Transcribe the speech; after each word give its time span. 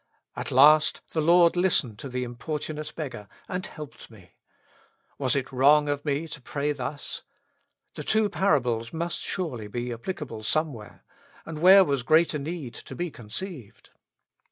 At 0.35 0.49
last 0.49 1.01
the 1.13 1.21
Lord 1.21 1.55
listened 1.55 1.99
to 1.99 2.09
the 2.09 2.23
importunate 2.23 2.91
beggar, 2.95 3.27
and 3.47 3.67
helped 3.67 4.09
me. 4.09 4.31
Was 5.19 5.35
it 5.35 5.51
wrong 5.51 5.87
of 5.89 6.03
me 6.03 6.27
to 6.29 6.41
pray 6.41 6.71
thus? 6.71 7.21
The 7.93 8.03
two 8.03 8.27
parables 8.27 8.91
must 8.91 9.21
surely 9.21 9.67
be 9.67 9.93
applicable 9.93 10.41
somewhere, 10.41 11.03
and 11.45 11.59
where 11.59 11.83
was 11.83 12.01
greater 12.01 12.39
need 12.39 12.73
to 12.73 12.95
be 12.95 13.11
con 13.11 13.29
ceived 13.29 13.91